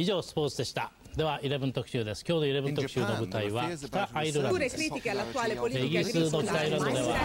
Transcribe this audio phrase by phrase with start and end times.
[0.00, 7.18] 以上スポーツでしたでは11特集です今日の11特集の舞台は北アイルランドですイギリスの北アイルランドでは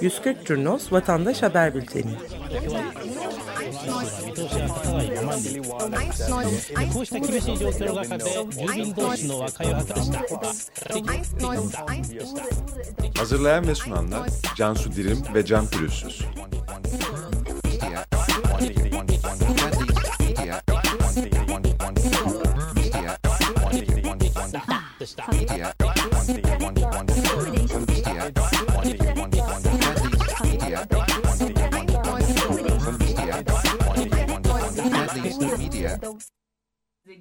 [0.00, 2.16] 140 Curnos Vatandaş Haber Bülteni
[3.70, 5.10] 見通しが立たない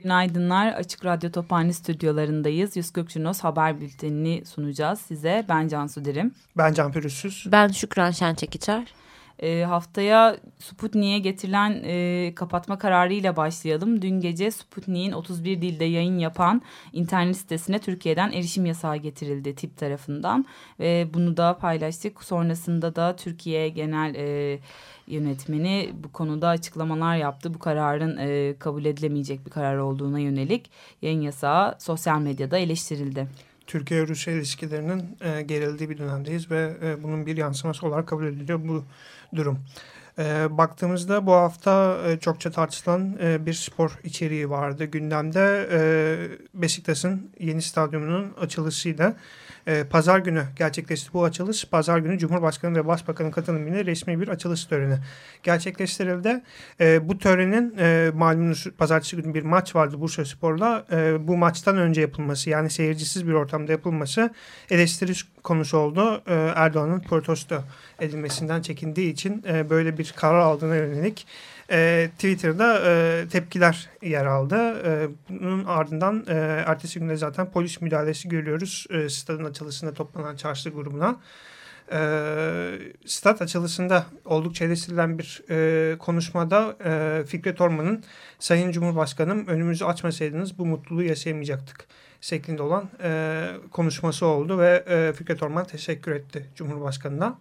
[0.04, 0.74] Günaydınlar.
[0.74, 2.78] Açık Radyo Tophane stüdyolarındayız.
[2.78, 5.46] 140 Junos haber bültenini sunacağız size.
[5.50, 6.34] Ben Cansu Dirim.
[6.58, 7.46] Ben Can Pürüzsüz.
[7.52, 8.94] Ben Şükran Şençekiçer.
[9.40, 14.02] E, haftaya Sputnik'e getirilen e, kapatma kararıyla başlayalım.
[14.02, 16.62] Dün gece Sputnik'in 31 dilde yayın yapan
[16.94, 20.46] internet sitesine Türkiye'den erişim yasağı getirildi tip tarafından.
[20.80, 22.24] Ve bunu da paylaştık.
[22.24, 24.60] Sonrasında da Türkiye Genel e,
[25.08, 27.54] Yönetmeni bu konuda açıklamalar yaptı.
[27.54, 33.28] Bu kararın e, kabul edilemeyecek bir karar olduğuna yönelik yayın yasağı sosyal medyada eleştirildi.
[33.70, 38.84] Türkiye-Rusya ilişkilerinin e, gerildiği bir dönemdeyiz ve e, bunun bir yansıması olarak kabul ediliyor bu
[39.36, 39.60] durum.
[40.20, 44.86] E, baktığımızda bu hafta e, çokça tartışılan e, bir spor içeriği vardı.
[44.86, 45.82] Gündemde e,
[46.62, 49.16] Beşiktaş'ın yeni stadyumunun açılışıyla
[49.70, 51.66] e, pazar günü gerçekleşti bu açılış.
[51.66, 54.98] Pazar günü Cumhurbaşkanı ve Başbakanın katılımıyla resmi bir açılış töreni
[55.44, 56.42] gerçekleştirildi.
[56.80, 60.86] E, bu törenin e, malumunuz pazartesi günü bir maç vardı Bursa Spor'la.
[60.92, 64.30] E, bu maçtan önce yapılması yani seyircisiz bir ortamda yapılması
[64.70, 66.24] eleştiri konusu oldu.
[66.28, 67.64] E, Erdoğan'ın protesto
[68.00, 71.28] edilmesinden çekindiği için e, böyle bir karar aldığına yönelik
[71.72, 74.56] e, Twitter'da e, tepkiler yer aldı.
[74.86, 76.34] E, bunun ardından e,
[76.68, 78.88] ertesi günde zaten polis müdahalesi görüyoruz.
[78.90, 81.20] E, stadın açılışında toplanan çarşı grubuna.
[81.92, 82.00] E,
[83.06, 88.04] stat açılışında oldukça eleştirilen bir e, konuşmada e, Fikret Orman'ın
[88.40, 91.88] Sayın Cumhurbaşkanım önümüzü açmasaydınız bu mutluluğu yaşayamayacaktık
[92.22, 97.38] şeklinde olan e, konuşması oldu ve e, Fikret Orman teşekkür etti Cumhurbaşkanı'na.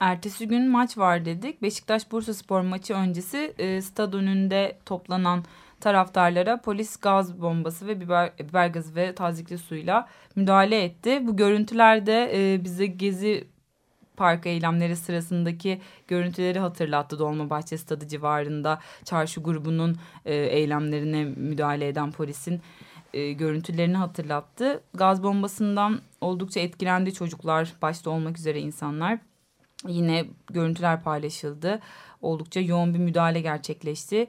[0.00, 1.62] Ertesi gün maç var dedik.
[1.62, 5.44] Beşiktaş Bursa Spor maçı öncesi e, stad önünde toplanan
[5.80, 11.26] taraftarlara polis gaz bombası ve biber, biber gazı ve tazikli suyla müdahale etti.
[11.26, 13.48] Bu görüntülerde e, bize Gezi
[14.16, 17.18] Park eylemleri sırasındaki görüntüleri hatırlattı.
[17.18, 22.60] Dolmabahçe Stadı civarında çarşı grubunun e, eylemlerine müdahale eden polisin
[23.14, 24.80] e, görüntülerini hatırlattı.
[24.94, 29.18] Gaz bombasından oldukça etkilendi çocuklar başta olmak üzere insanlar.
[29.86, 31.80] Yine görüntüler paylaşıldı.
[32.22, 34.28] Oldukça yoğun bir müdahale gerçekleşti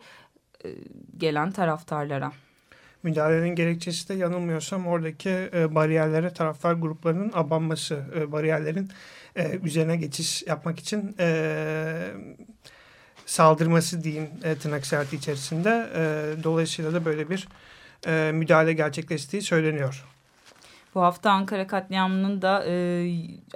[0.66, 0.70] e,
[1.18, 2.32] gelen taraftarlara.
[3.04, 8.90] Müdahalenin gerekçesi de yanılmıyorsam oradaki e, bariyerlere taraftar gruplarının abanması, e, bariyerlerin
[9.64, 11.16] üzerine geçiş yapmak için
[13.26, 15.90] saldırması diyeyim e, tırnak içerisinde.
[16.44, 17.48] Dolayısıyla da böyle bir
[18.32, 20.06] müdahale gerçekleştiği söyleniyor.
[20.96, 22.74] Bu hafta Ankara katliamının da e,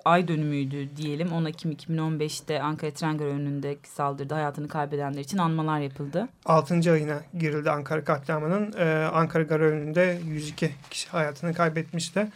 [0.05, 1.31] ay dönümüydü diyelim.
[1.31, 6.27] 10 Ekim 2015'te Ankara Tren önündeki saldırıda hayatını kaybedenler için anmalar yapıldı.
[6.45, 6.91] 6.
[6.91, 8.73] ayına girildi Ankara katliamının.
[8.77, 12.27] E, Ankara Garı önünde 102 kişi hayatını kaybetmişti.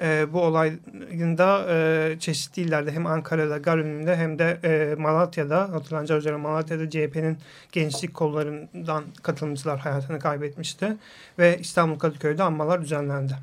[0.00, 5.72] E, bu olayın da e, çeşitli illerde hem Ankara'da gar önünde hem de e, Malatya'da
[5.72, 7.38] hatırlanacağı üzere Malatya'da CHP'nin
[7.72, 10.96] gençlik kollarından katılımcılar hayatını kaybetmişti.
[11.38, 13.34] Ve İstanbul Kadıköy'de anmalar düzenlendi.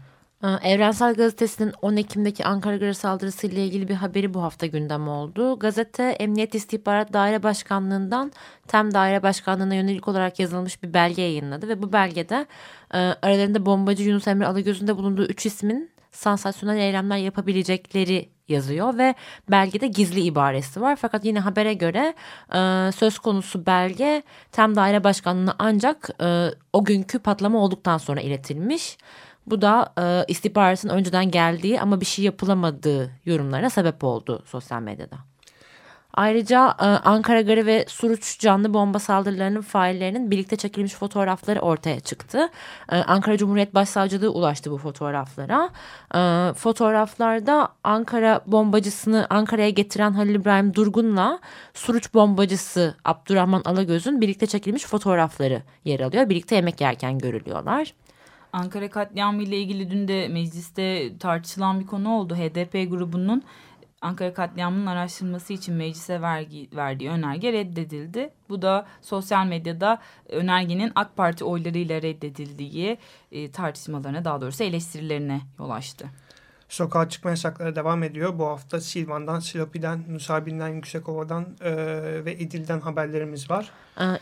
[0.44, 5.60] Evrensel Gazetesi'nin 10 Ekim'deki Ankara Garı saldırısı ile ilgili bir haberi bu hafta gündem oldu.
[5.60, 8.32] Gazete Emniyet İstihbarat Daire Başkanlığı'ndan
[8.68, 11.68] TEM Daire Başkanlığı'na yönelik olarak yazılmış bir belge yayınladı.
[11.68, 12.46] Ve bu belgede
[12.94, 19.16] e, aralarında bombacı Yunus Emre Alagöz'ün bulunduğu 3 ismin sansasyonel eylemler yapabilecekleri yazıyor ve
[19.52, 20.96] belgede gizli ibaresi var.
[20.96, 22.14] Fakat yine habere göre
[22.56, 28.98] e, söz konusu belge TEM Daire Başkanlığı'na ancak e, o günkü patlama olduktan sonra iletilmiş.
[29.48, 35.18] Bu da e, istihbaratın önceden geldiği ama bir şey yapılamadığı yorumlarına sebep oldu sosyal medyada.
[36.14, 42.50] Ayrıca e, Ankara Garı ve Suruç canlı bomba saldırılarının faillerinin birlikte çekilmiş fotoğrafları ortaya çıktı.
[42.92, 45.70] E, Ankara Cumhuriyet Başsavcılığı ulaştı bu fotoğraflara.
[46.16, 51.40] E, fotoğraflarda Ankara bombacısını Ankara'ya getiren Halil İbrahim Durgun'la
[51.74, 56.30] Suruç bombacısı Abdurrahman Alagöz'ün birlikte çekilmiş fotoğrafları yer alıyor.
[56.30, 57.94] Birlikte yemek yerken görülüyorlar.
[58.54, 62.36] Ankara katliamı ile ilgili dün de mecliste tartışılan bir konu oldu.
[62.36, 63.44] HDP grubunun
[64.02, 68.30] Ankara katliamının araştırılması için meclise vergi, verdiği önerge reddedildi.
[68.50, 72.98] Bu da sosyal medyada önergenin AK Parti oylarıyla reddedildiği
[73.32, 76.10] e, tartışmalarına daha doğrusu eleştirilerine yol açtı.
[76.74, 78.40] Sokağa çıkma yasakları devam ediyor.
[78.40, 81.76] Bu hafta Silvan'dan, Silopi'den, Nusaybin'den, Yüksekova'dan e,
[82.26, 83.72] ve İdil'den haberlerimiz var.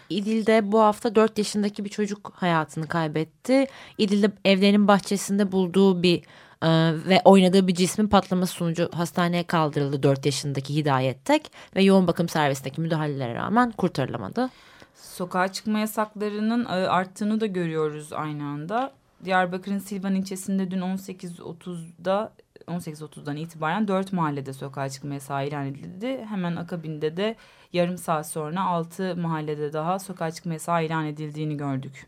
[0.09, 3.67] İdil'de bu hafta 4 yaşındaki bir çocuk hayatını kaybetti.
[3.97, 6.17] İdil'de evlerinin bahçesinde bulduğu bir
[6.61, 6.69] e,
[7.07, 12.29] ve oynadığı bir cismin patlaması sonucu hastaneye kaldırıldı 4 yaşındaki Hidayet Tek ve yoğun bakım
[12.29, 14.49] servisindeki müdahalelere rağmen kurtarılamadı.
[14.95, 19.00] Sokağa çıkma yasaklarının e, arttığını da görüyoruz aynı anda.
[19.25, 22.33] Diyarbakır'ın Silvan ilçesinde dün 18.30'da
[22.67, 26.25] 18.30'dan itibaren 4 mahallede sokağa çıkma yasağı ilan edildi.
[26.29, 27.35] Hemen akabinde de
[27.73, 32.07] yarım saat sonra 6 mahallede daha sokağa çıkma yasağı ilan edildiğini gördük.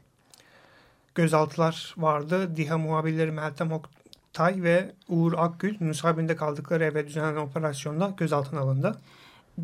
[1.15, 2.56] Gözaltılar vardı.
[2.56, 8.98] DİHA muhabirleri Meltem Oktay ve Uğur Akgül Nusaybin'de kaldıkları eve düzenlenen operasyonda gözaltına alındı.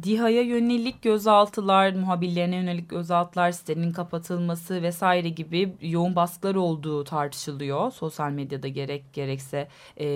[0.03, 7.91] DİHA'ya yönelik gözaltılar, muhabirlerine yönelik gözaltılar, sitenin kapatılması vesaire gibi yoğun baskılar olduğu tartışılıyor.
[7.91, 10.07] Sosyal medyada gerek gerekse e,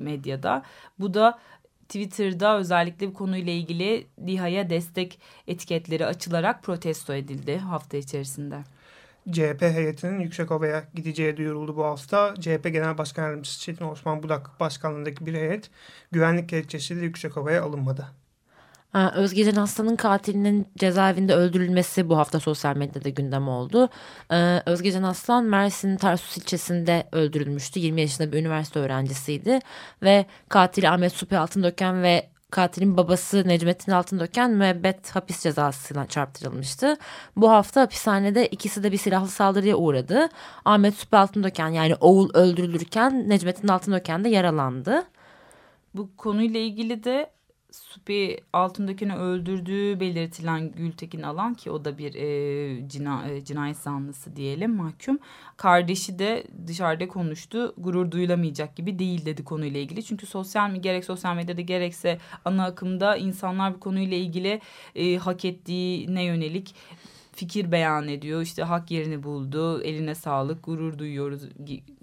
[0.00, 0.62] medyada.
[0.98, 1.38] Bu da
[1.88, 8.64] Twitter'da özellikle bu konuyla ilgili DİHA'ya destek etiketleri açılarak protesto edildi hafta içerisinde.
[9.30, 12.34] CHP heyetinin Yüksekova'ya gideceği duyuruldu bu hafta.
[12.40, 15.70] CHP Genel Başkan Yardımcısı Çetin Osman Budak başkanlığındaki bir heyet
[16.12, 18.23] güvenlik gerekçesiyle Yüksekova'ya alınmadı.
[18.94, 23.88] Özgecan Aslan'ın katilinin cezaevinde öldürülmesi bu hafta sosyal medyada gündem oldu.
[24.66, 27.80] Özgecan Aslan Mersin Tarsus ilçesinde öldürülmüştü.
[27.80, 29.58] 20 yaşında bir üniversite öğrencisiydi
[30.02, 36.96] ve katili Ahmet Supi Altındöken ve katilin babası Necmettin Altındöken müebbet hapis cezasına çarptırılmıştı.
[37.36, 40.28] Bu hafta hapishanede ikisi de bir silahlı saldırıya uğradı.
[40.64, 45.02] Ahmet Supi Altındöken yani oğul öldürülürken Necmettin Altındöken de yaralandı.
[45.94, 47.30] Bu konuyla ilgili de
[47.74, 54.36] Supi altındakini öldürdüğü belirtilen Gültekin Alan ki o da bir e, cina, e, cinayet zanlısı
[54.36, 55.18] diyelim mahkum.
[55.56, 57.74] Kardeşi de dışarıda konuştu.
[57.78, 60.04] Gurur duyulamayacak gibi değil dedi konuyla ilgili.
[60.04, 64.60] Çünkü sosyal mi gerek sosyal medyada gerekse ana akımda insanlar bu konuyla ilgili
[64.94, 66.74] e, hak ettiğine yönelik
[67.32, 68.42] fikir beyan ediyor.
[68.42, 71.42] İşte hak yerini buldu, eline sağlık, gurur duyuyoruz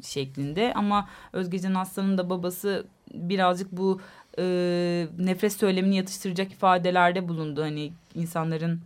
[0.02, 0.74] şeklinde.
[0.76, 4.02] Ama Özgecan Aslan'ın da babası birazcık bu
[4.39, 7.62] e, nefret söylemini yatıştıracak ifadelerde bulundu.
[7.62, 8.81] Hani insanların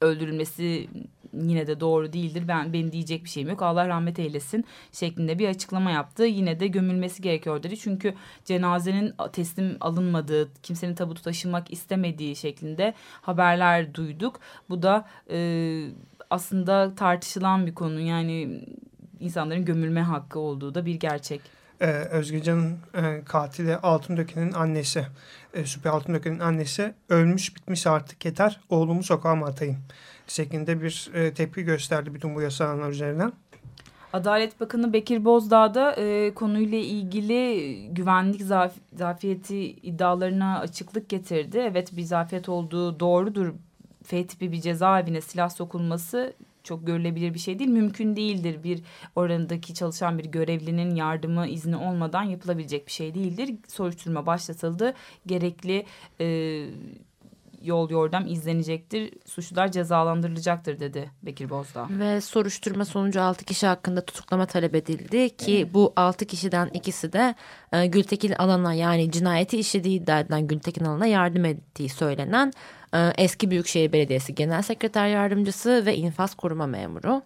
[0.00, 0.88] öldürülmesi
[1.32, 2.44] yine de doğru değildir.
[2.48, 3.62] Ben benim diyecek bir şeyim yok.
[3.62, 6.24] Allah rahmet eylesin şeklinde bir açıklama yaptı.
[6.24, 7.78] Yine de gömülmesi gerekiyor dedi.
[7.78, 8.14] Çünkü
[8.44, 14.40] cenazenin teslim alınmadığı, kimsenin tabutu taşımak istemediği şeklinde haberler duyduk.
[14.70, 15.38] Bu da e,
[16.30, 18.00] aslında tartışılan bir konu.
[18.00, 18.64] Yani
[19.20, 21.40] insanların gömülme hakkı olduğu da bir gerçek
[21.80, 25.06] e, Özgecan'ın e, katili Altındöken'in annesi,
[25.54, 29.78] e, Süpi Altındöken'in annesi ölmüş bitmiş artık yeter oğlumu sokağa mı atayım
[30.26, 33.32] şeklinde bir e, tepki gösterdi bütün bu yasalar üzerinden.
[34.12, 41.58] Adalet Bakanı Bekir Bozdağ da e, konuyla ilgili güvenlik zaf zafiyeti iddialarına açıklık getirdi.
[41.58, 43.52] Evet bir zafiyet olduğu doğrudur.
[44.04, 46.32] F tipi bir cezaevine silah sokulması
[46.64, 47.70] çok görülebilir bir şey değil.
[47.70, 48.82] Mümkün değildir bir
[49.16, 53.54] oranındaki çalışan bir görevlinin yardımı izni olmadan yapılabilecek bir şey değildir.
[53.68, 54.94] Soruşturma başlatıldı.
[55.26, 55.86] Gerekli
[56.20, 56.66] e,
[57.62, 59.10] yol yordam izlenecektir.
[59.26, 61.86] Suçlular cezalandırılacaktır dedi Bekir Bozdağ.
[61.90, 65.74] Ve soruşturma sonucu 6 kişi hakkında tutuklama talep edildi ki evet.
[65.74, 67.34] bu 6 kişiden ikisi de
[67.72, 72.52] e, Gültekin Alan'a yani cinayeti işlediği iddia edilen Gültekin Alan'a yardım ettiği söylenen
[73.18, 77.22] eski Büyükşehir Belediyesi Genel Sekreter Yardımcısı ve infaz koruma memuru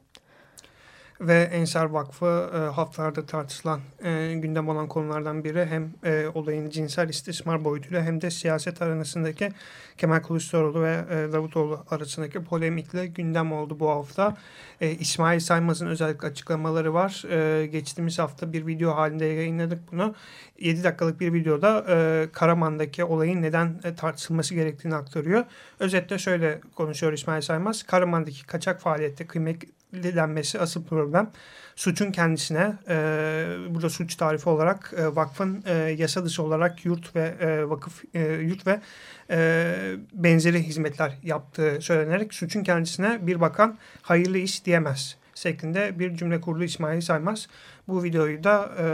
[1.21, 7.09] ve Ensar Vakfı e, haftalarda tartışılan e, gündem olan konulardan biri hem e, olayın cinsel
[7.09, 9.49] istismar boyutuyla hem de siyaset arasındaki
[9.99, 14.37] Kemal Kılıçdaroğlu ve e, Davutoğlu arasındaki polemikle gündem oldu bu hafta.
[14.81, 17.25] E, İsmail Saymaz'ın özellikle açıklamaları var.
[17.31, 20.15] E, geçtiğimiz hafta bir video halinde yayınladık bunu.
[20.59, 25.45] 7 dakikalık bir videoda e, Karaman'daki olayın neden e, tartışılması gerektiğini aktarıyor.
[25.81, 27.83] Özetle şöyle konuşuyor İsmail Saymaz.
[27.83, 29.63] Karaman'daki kaçak faaliyette kıymet
[30.03, 31.31] denmesi asıl problem.
[31.77, 32.97] Suçun kendisine e,
[33.69, 38.21] burada suç tarifi olarak e, vakfın e, yasa dışı olarak yurt ve e, vakıf e,
[38.33, 38.81] yurt ve
[39.31, 46.41] e, benzeri hizmetler yaptığı söylenerek suçun kendisine bir bakan hayırlı iş diyemez şeklinde bir cümle
[46.41, 47.49] kurdu İsmail Saymaz.
[47.89, 48.85] Bu videoyu da e,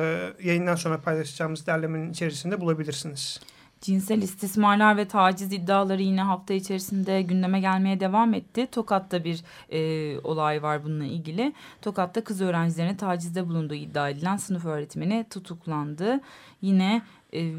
[0.48, 3.40] yayından sonra paylaşacağımız derlemenin içerisinde bulabilirsiniz.
[3.80, 8.66] Cinsel istismarlar ve taciz iddiaları yine hafta içerisinde gündeme gelmeye devam etti.
[8.72, 11.52] Tokat'ta bir e, olay var bununla ilgili.
[11.82, 16.20] Tokat'ta kız öğrencilerine tacizde bulunduğu iddia edilen sınıf öğretmeni tutuklandı.
[16.62, 17.02] Yine
[17.34, 17.52] e,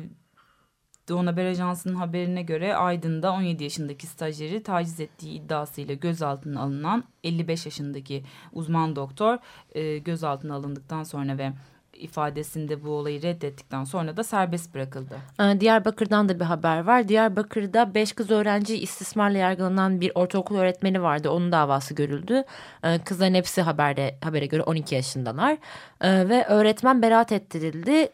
[1.10, 7.66] Doğan Haber Ajansı'nın haberine göre Aydın'da 17 yaşındaki stajyeri taciz ettiği iddiasıyla gözaltına alınan 55
[7.66, 8.24] yaşındaki
[8.54, 9.38] uzman doktor
[9.76, 11.54] e, gözaltına alındıktan sonra ve
[12.02, 15.16] ifadesinde bu olayı reddettikten sonra da serbest bırakıldı.
[15.40, 17.08] Ee, Diyarbakır'dan da bir haber var.
[17.08, 21.30] Diyarbakır'da beş kız öğrenci istismarla yargılanan bir ortaokul öğretmeni vardı.
[21.30, 22.44] Onun davası görüldü.
[22.84, 25.58] Ee, kızların hepsi haberde, habere göre 12 yaşındalar.
[26.02, 28.10] Ee, ve öğretmen beraat ettirildi.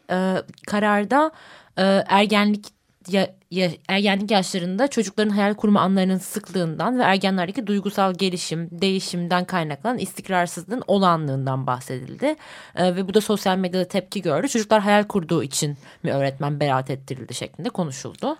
[0.67, 1.31] Kararda
[1.77, 2.76] e, ergenlik
[3.09, 9.97] ya, ya, ergenlik yaşlarında çocukların hayal kurma anlarının sıklığından ve ergenlerdeki duygusal gelişim, değişimden kaynaklanan
[9.97, 12.35] istikrarsızlığın olanlığından bahsedildi.
[12.75, 14.47] Ee, ve bu da sosyal medyada tepki gördü.
[14.47, 18.37] Çocuklar hayal kurduğu için mi öğretmen beraat ettirildi şeklinde konuşuldu.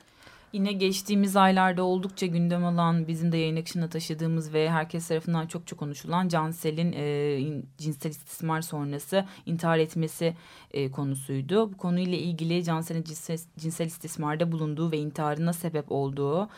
[0.54, 5.68] Yine geçtiğimiz aylarda oldukça gündem alan bizim de yayın akışına taşıdığımız ve herkes tarafından çok
[5.68, 10.36] çok konuşulan Cansel'in e, cinsel istismar sonrası intihar etmesi
[10.72, 11.74] e, konusuydu.
[11.74, 16.50] Bu konuyla ilgili Cansel'in cinsel, cinsel istismarda bulunduğu ve intiharına sebep olduğu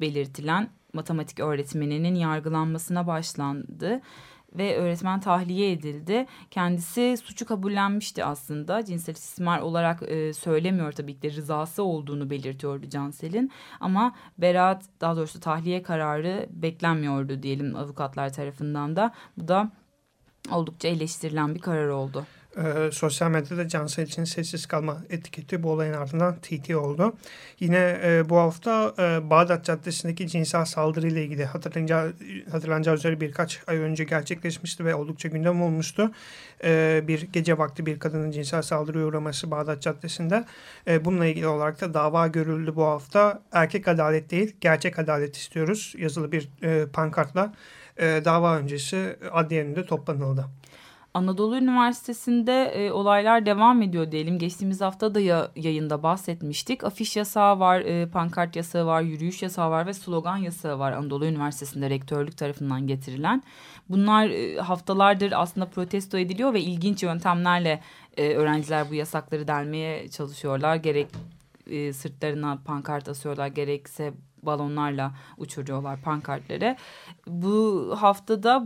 [0.00, 4.00] belirtilen matematik öğretmeninin yargılanmasına başlandı
[4.54, 6.26] ve öğretmen tahliye edildi.
[6.50, 8.84] Kendisi suçu kabullenmişti aslında.
[8.84, 13.50] Cinsel istismar olarak e, söylemiyor tabii ki de rızası olduğunu belirtiyordu Cansel'in.
[13.80, 19.14] Ama beraat daha doğrusu tahliye kararı beklenmiyordu diyelim avukatlar tarafından da.
[19.36, 19.70] Bu da
[20.50, 25.92] oldukça eleştirilen bir karar oldu e, sosyal medyada Cansel için sessiz kalma etiketi bu olayın
[25.92, 27.14] ardından TT oldu.
[27.60, 32.12] Yine e, bu hafta e, Bağdat Caddesi'ndeki cinsel saldırı ile ilgili hatırlanacağı,
[32.52, 36.10] hatırlanacağı üzere birkaç ay önce gerçekleşmişti ve oldukça gündem olmuştu.
[36.64, 40.44] E, bir gece vakti bir kadının cinsel saldırıya uğraması Bağdat Caddesi'nde.
[40.86, 43.42] E, bununla ilgili olarak da dava görüldü bu hafta.
[43.52, 47.54] Erkek adalet değil gerçek adalet istiyoruz yazılı bir e, pankartla
[47.96, 50.46] e, dava öncesi adliyenin toplanıldı.
[51.14, 54.38] Anadolu Üniversitesi'nde e, olaylar devam ediyor diyelim.
[54.38, 56.84] Geçtiğimiz hafta da ya, yayında bahsetmiştik.
[56.84, 61.26] Afiş yasağı var, e, pankart yasağı var, yürüyüş yasağı var ve slogan yasağı var Anadolu
[61.26, 63.42] Üniversitesi'nde rektörlük tarafından getirilen.
[63.88, 67.80] Bunlar e, haftalardır aslında protesto ediliyor ve ilginç yöntemlerle
[68.16, 70.76] e, öğrenciler bu yasakları delmeye çalışıyorlar.
[70.76, 71.08] Gerek
[71.70, 76.76] e, sırtlarına pankart asıyorlar gerekse balonlarla uçuruyorlar pankartları.
[77.26, 78.64] Bu haftada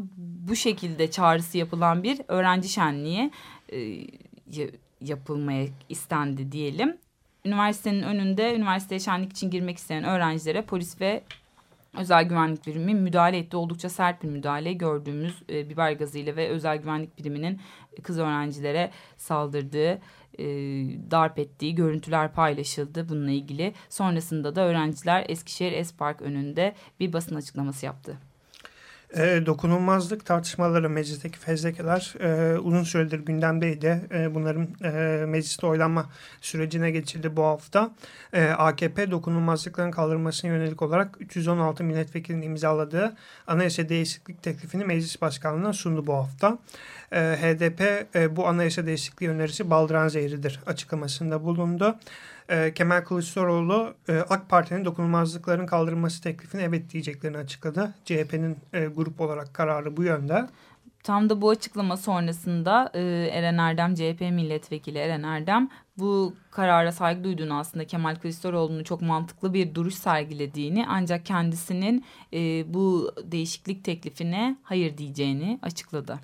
[0.49, 3.31] bu şekilde çağrısı yapılan bir öğrenci şenliği
[3.73, 4.07] e,
[5.01, 6.97] yapılmaya istendi diyelim.
[7.45, 11.23] Üniversitenin önünde üniversiteye şenlik için girmek isteyen öğrencilere polis ve
[11.99, 13.57] özel güvenlik birimi müdahale etti.
[13.57, 17.61] Oldukça sert bir müdahale gördüğümüz e, biber gazıyla ve özel güvenlik biriminin
[18.03, 20.01] kız öğrencilere saldırdığı
[20.39, 20.45] e,
[21.11, 23.75] darp ettiği görüntüler paylaşıldı bununla ilgili.
[23.89, 28.28] Sonrasında da öğrenciler Eskişehir Espark önünde bir basın açıklaması yaptı.
[29.17, 34.01] E, dokunulmazlık tartışmaları meclisteki fezlekeler e, uzun süredir gündemdeydi.
[34.15, 34.91] E, bunların e,
[35.27, 36.07] mecliste oylanma
[36.41, 37.91] sürecine geçildi bu hafta.
[38.33, 46.07] E, AKP dokunulmazlıkların kaldırılmasına yönelik olarak 316 milletvekilinin imzaladığı anayasa değişiklik teklifini meclis başkanlığına sundu
[46.07, 46.59] bu hafta.
[47.13, 51.99] E, HDP e, bu anayasa değişikliği önerisi baldıran zehridir açıklamasında bulundu
[52.49, 57.95] e, Kemal Kılıçdaroğlu e, AK Parti'nin dokunulmazlıkların kaldırılması teklifine evet diyeceklerini açıkladı.
[58.05, 60.47] CHP'nin e, grup olarak kararı bu yönde.
[61.03, 63.01] Tam da bu açıklama sonrasında e,
[63.33, 69.55] Eren Erdem, CHP milletvekili Eren Erdem bu karara saygı duyduğunu aslında Kemal Kılıçdaroğlu'nun çok mantıklı
[69.55, 76.19] bir duruş sergilediğini ancak kendisinin e, bu değişiklik teklifine hayır diyeceğini açıkladı.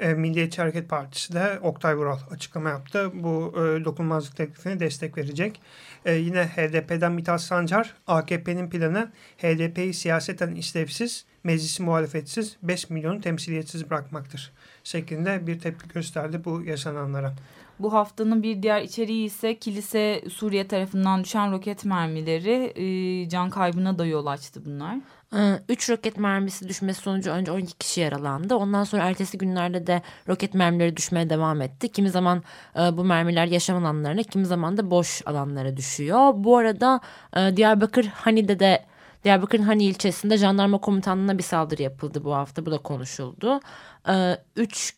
[0.00, 3.10] E, Milliyetçi Hareket Partisi de Oktay Vural açıklama yaptı.
[3.14, 5.60] Bu e, dokunulmazlık teklifine destek verecek.
[6.04, 13.90] E, yine HDP'den Mithat Sancar AKP'nin planı HDP'yi siyaseten işlevsiz, meclisi muhalefetsiz 5 milyonu temsiliyetsiz
[13.90, 14.52] bırakmaktır.
[14.84, 17.34] Şeklinde bir tepki gösterdi bu yaşananlara.
[17.78, 23.98] Bu haftanın bir diğer içeriği ise kilise Suriye tarafından düşen roket mermileri e, can kaybına
[23.98, 24.98] da yol açtı bunlar.
[25.36, 28.54] Ee, üç roket mermisi düşmesi sonucu önce 12 kişi yaralandı.
[28.54, 31.88] Ondan sonra ertesi günlerde de roket mermileri düşmeye devam etti.
[31.88, 32.42] Kimi zaman
[32.76, 36.32] e, bu mermiler yaşam alanlarına, kimi zaman da boş alanlara düşüyor.
[36.36, 37.00] Bu arada
[37.36, 38.84] e, Diyarbakır Hani'de de
[39.24, 42.66] Diyarbakır'ın Hani ilçesinde jandarma komutanlığına bir saldırı yapıldı bu hafta.
[42.66, 43.60] Bu da konuşuldu.
[44.08, 44.94] E, üç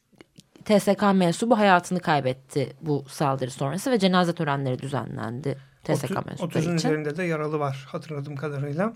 [0.65, 5.59] TSK mensubu hayatını kaybetti bu saldırı sonrası ve cenaze törenleri düzenlendi.
[5.85, 8.93] TSK 30, mensupları 30'un üzerinde de yaralı var hatırladığım kadarıyla.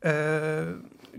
[0.00, 0.74] äh,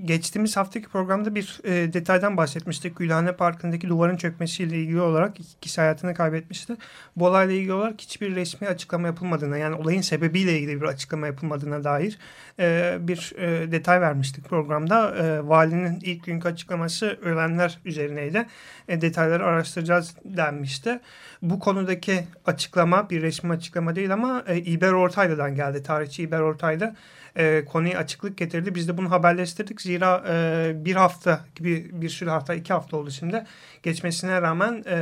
[0.06, 2.98] geçtiğimiz haftaki programda bir e, detaydan bahsetmiştik.
[2.98, 6.76] Gülhane Parkı'ndaki duvarın çökmesiyle ilgili olarak iki hayatını kaybetmişti.
[7.16, 11.84] Bu olayla ilgili olarak hiçbir resmi açıklama yapılmadığına yani olayın sebebiyle ilgili bir açıklama yapılmadığına
[11.84, 12.18] dair
[12.60, 15.16] e, bir e, detay vermiştik programda.
[15.16, 18.46] E, valinin ilk günkü açıklaması ölenler üzerineydi.
[18.88, 21.00] E, detayları araştıracağız denmişti.
[21.42, 25.84] Bu konudaki açıklama bir resmi açıklama değil ama e, İber Ortaylı'dan geldi.
[25.84, 26.96] Tarihçi İber Ortaylı
[27.36, 28.76] e, konuya açıklık getirdi.
[28.76, 29.80] Biz de bunu haberleştirdik.
[29.90, 33.44] Zira e, bir hafta gibi bir sürü hafta iki hafta oldu şimdi.
[33.84, 34.98] Geçmesine rağmen e,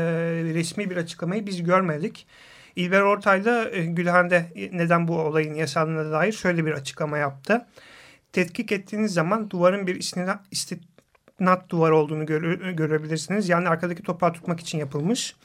[0.53, 2.27] resmi bir açıklamayı biz görmedik.
[2.75, 7.65] İlber Ortaylı e, Gülhan'da neden bu olayın yaşandığına dair şöyle bir açıklama yaptı.
[8.34, 13.50] Tetkik ettiğiniz zaman duvarın bir istinat, istinat duvar olduğunu göre, görebilirsiniz.
[13.50, 15.36] Yani arkadaki toprağı tutmak için yapılmış.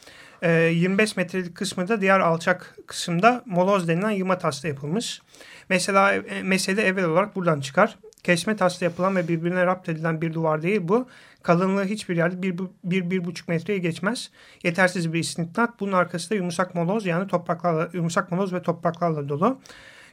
[0.42, 5.22] 25 metrelik kısmı da diğer alçak kısımda moloz denilen yığma tasla yapılmış.
[5.68, 7.98] Mesela e, mesele evvel olarak buradan çıkar.
[8.22, 11.08] Kesme tasla yapılan ve birbirine rapt edilen bir duvar değil bu.
[11.42, 14.30] Kalınlığı hiçbir yerde bir, bir, bir buçuk metreye geçmez.
[14.62, 15.80] Yetersiz bir istinat.
[15.80, 19.58] Bunun arkasında yumuşak moloz yani topraklarla, yumuşak moloz ve topraklarla dolu.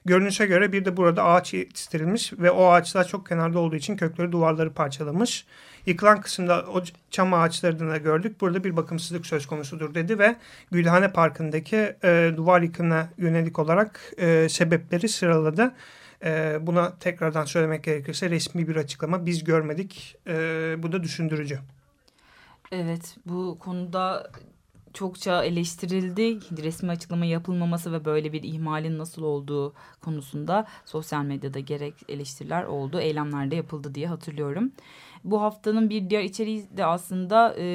[0.06, 4.32] Görünüşe göre bir de burada ağaç yetiştirilmiş ve o ağaçlar çok kenarda olduğu için kökleri
[4.32, 5.46] duvarları parçalamış.
[5.86, 8.42] Yıkılan kısımda o çam ağaçlarını da gördük.
[8.42, 10.36] Burada bir bakımsızlık söz konusudur dedi ve
[10.72, 15.72] Gülhane Parkı'ndaki e, duvar yıkımına yönelik olarak e, sebepleri sıraladı.
[16.24, 20.16] E, buna tekrardan söylemek gerekirse resmi bir açıklama biz görmedik.
[20.28, 21.60] E, bu da düşündürücü.
[22.72, 24.32] Evet bu konuda
[24.94, 26.40] çokça eleştirildi.
[26.64, 33.00] Resmi açıklama yapılmaması ve böyle bir ihmalin nasıl olduğu konusunda sosyal medyada gerek eleştiriler oldu.
[33.00, 34.72] Eylemler de yapıldı diye hatırlıyorum.
[35.24, 37.66] Bu haftanın bir diğer içeriği de aslında e,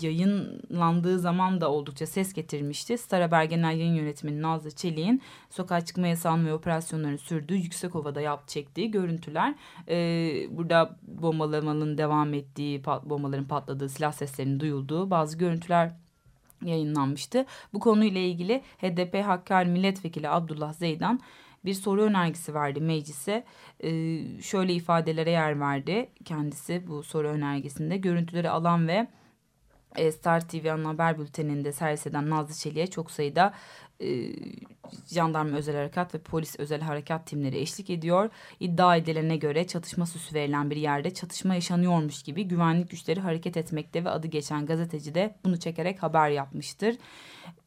[0.00, 2.98] yayınlandığı zaman da oldukça ses getirmişti.
[2.98, 8.48] Star Haber Genel Yayın Yönetmeni Nazlı Çelik'in sokağa çıkma yasağının ve operasyonların sürdüğü Yüksekova'da yap
[8.48, 9.54] çektiği görüntüler.
[9.88, 9.96] E,
[10.50, 15.92] burada bombalamanın devam ettiği, pat, bombaların patladığı, silah seslerinin duyulduğu bazı görüntüler
[16.64, 17.46] yayınlanmıştı.
[17.72, 21.20] Bu konuyla ilgili HDP Hakkari Milletvekili Abdullah Zeydan
[21.66, 23.44] bir soru önergesi verdi meclise.
[23.84, 27.96] Ee, şöyle ifadelere yer verdi kendisi bu soru önergesinde.
[27.96, 29.06] Görüntüleri alan ve
[29.96, 33.54] e, Star TV ana haber bülteninde servis eden Nazlı Çelik'e çok sayıda
[34.00, 34.32] e,
[35.06, 38.30] jandarma özel harekat ve polis özel harekat timleri eşlik ediyor.
[38.60, 44.04] İddia edilene göre çatışma süsü verilen bir yerde çatışma yaşanıyormuş gibi güvenlik güçleri hareket etmekte
[44.04, 46.96] ve adı geçen gazeteci de bunu çekerek haber yapmıştır.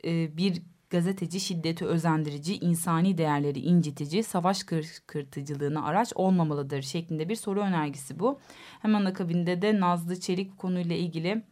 [0.06, 4.64] E, bir gazeteci şiddeti özendirici, insani değerleri incitici, savaş
[5.08, 8.40] kırtıcılığına araç olmamalıdır şeklinde bir soru önergesi bu.
[8.82, 11.44] Hemen akabinde de Nazlı Çelik konuyla ilgili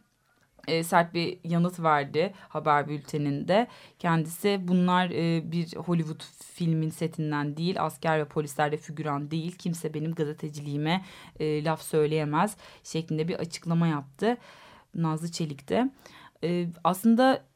[0.68, 3.66] e, sert bir yanıt verdi haber bülteninde.
[3.98, 6.22] Kendisi bunlar e, bir Hollywood
[6.54, 11.04] filmin setinden değil, asker ve polislerde figüran değil, kimse benim gazeteciliğime
[11.40, 14.36] e, laf söyleyemez şeklinde bir açıklama yaptı
[14.94, 15.90] Nazlı Çelik'te.
[16.44, 17.47] E, aslında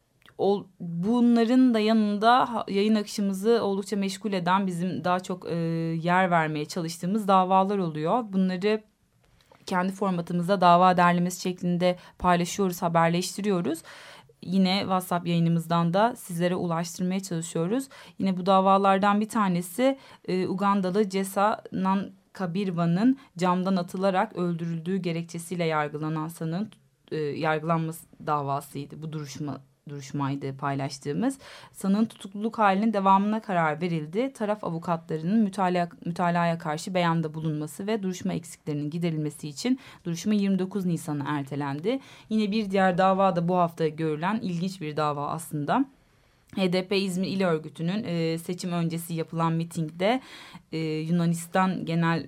[0.43, 5.55] o, bunların da yanında yayın akışımızı oldukça meşgul eden bizim daha çok e,
[6.03, 8.25] yer vermeye çalıştığımız davalar oluyor.
[8.33, 8.83] Bunları
[9.67, 13.83] kendi formatımızda dava derlemesi şeklinde paylaşıyoruz, haberleştiriyoruz.
[14.43, 17.89] Yine WhatsApp yayınımızdan da sizlere ulaştırmaya çalışıyoruz.
[18.19, 26.29] Yine bu davalardan bir tanesi e, Ugandalı Cesa Nan Kabirva'nın camdan atılarak öldürüldüğü gerekçesiyle yargılanan
[26.29, 26.71] sanığın
[27.11, 29.03] e, yargılanması davasıydı.
[29.03, 31.39] Bu duruşma duruşmaydı paylaştığımız.
[31.73, 34.33] Sanığın tutukluluk halinin devamına karar verildi.
[34.33, 41.39] Taraf avukatlarının mütalaa, mütalaya karşı beyanda bulunması ve duruşma eksiklerinin giderilmesi için duruşma 29 Nisan'a
[41.39, 42.01] ertelendi.
[42.29, 45.85] Yine bir diğer dava da bu hafta görülen ilginç bir dava aslında.
[46.57, 50.21] HDP İzmir İl Örgütü'nün seçim öncesi yapılan mitingde
[51.09, 52.27] Yunanistan Genel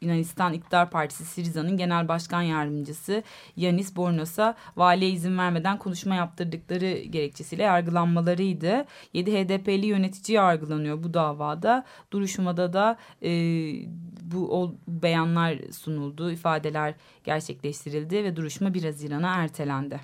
[0.00, 3.22] Yunanistan İktidar Partisi Siriza'nın genel başkan yardımcısı
[3.56, 8.84] Yanis Bornos'a valiye izin vermeden konuşma yaptırdıkları gerekçesiyle yargılanmalarıydı.
[9.12, 11.84] 7 HDP'li yönetici yargılanıyor bu davada.
[12.12, 13.30] Duruşmada da e,
[14.22, 20.00] bu o beyanlar sunuldu, ifadeler gerçekleştirildi ve duruşma 1 Haziran'a ertelendi.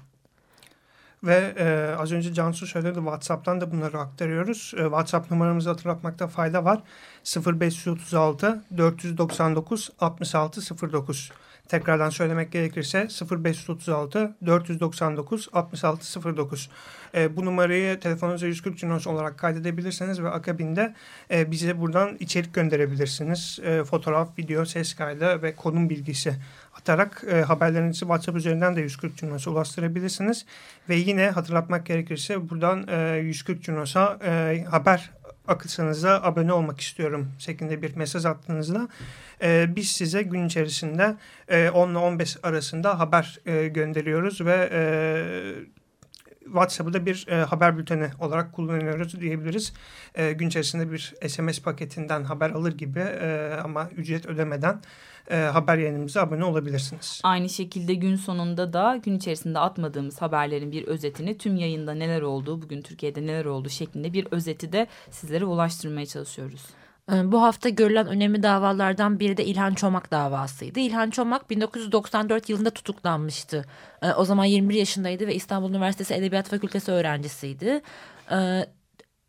[1.25, 4.73] Ve e, az önce Cansu söyledi WhatsApp'tan da bunları aktarıyoruz.
[4.77, 6.83] E, WhatsApp numaramızı hatırlatmakta fayda var.
[7.25, 11.31] 0536 499 6609.
[11.69, 16.71] Tekrardan söylemek gerekirse 0536 499 6609.
[17.15, 20.95] E, bu numarayı telefonunuza 140 Cinos olarak kaydedebilirsiniz ve akabinde
[21.31, 23.59] e, bize buradan içerik gönderebilirsiniz.
[23.65, 26.35] E, fotoğraf, video, ses kaydı ve konum bilgisi
[26.87, 30.47] atarak e, haberlerinizi WhatsApp üzerinden de 140 Cunos'a ulaştırabilirsiniz.
[30.89, 35.11] Ve yine hatırlatmak gerekirse buradan e, 140 Cunos'a e, haber
[35.49, 38.89] akılsanıza abone olmak istiyorum şeklinde bir mesaj attığınızda
[39.43, 41.17] e, biz size gün içerisinde
[41.49, 44.81] e, 10 ile 15 arasında haber e, gönderiyoruz ve e,
[46.47, 49.73] WhatsApp'ı da bir e, haber bülteni olarak kullanıyoruz diyebiliriz.
[50.15, 54.81] E, gün içerisinde bir SMS paketinden haber alır gibi e, ama ücret ödemeden
[55.31, 57.21] e, haber yayınımıza abone olabilirsiniz.
[57.25, 62.63] Aynı şekilde gün sonunda da gün içerisinde atmadığımız haberlerin bir özetini tüm yayında neler olduğu,
[62.63, 66.63] bugün Türkiye'de neler olduğu şeklinde bir özeti de sizlere ulaştırmaya çalışıyoruz.
[67.13, 70.81] Ee, bu hafta görülen önemli davalardan biri de İlhan Çomak davasıydı.
[70.81, 73.65] İlhan Çomak 1994 yılında tutuklanmıştı.
[74.03, 77.83] Ee, o zaman 21 yaşındaydı ve İstanbul Üniversitesi Edebiyat Fakültesi öğrencisiydi.
[78.31, 78.67] Ee,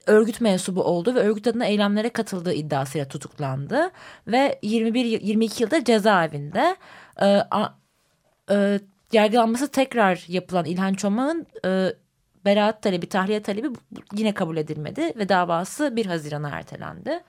[0.07, 3.91] örgüt mensubu oldu ve örgüt adına eylemlere katıldığı iddiasıyla tutuklandı.
[4.27, 6.75] Ve 21-22 yılda cezaevinde.
[8.51, 8.79] E,
[9.11, 11.93] yargılanması tekrar yapılan İlhan Çomak'ın e,
[12.45, 13.67] beraat talebi, tahliye talebi
[14.15, 17.23] yine kabul edilmedi ve davası 1 Haziran'a ertelendi.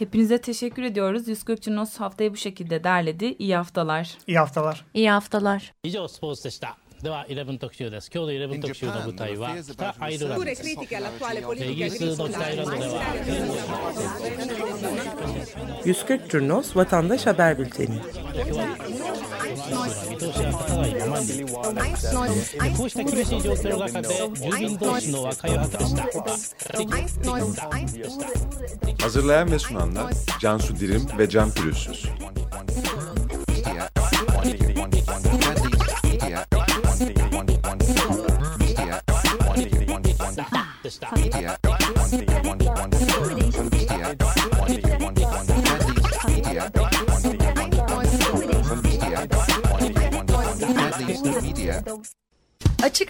[0.00, 1.28] Hepinize teşekkür ediyoruz.
[1.28, 3.36] 140 Cunos haftayı bu şekilde derledi.
[3.38, 4.18] İyi haftalar.
[4.26, 4.84] İyi haftalar.
[4.94, 5.72] İyi haftalar.
[5.82, 6.76] 以上スポーツでした。
[7.02, 13.02] では11特集です今日の11特集の舞台は北アイルランドですイギリスの北アイルランドでは
[15.84, 18.00] 140 Curnos Vatandaş Haber Bülteni
[20.70, 26.06] 見通しは立たないままにこうした厳しい状況の中で住民同士の和解を果たした
[29.02, 32.08] Hazırlayan ve sunanlar Cansu Dirim ve Can Pürüzsüz.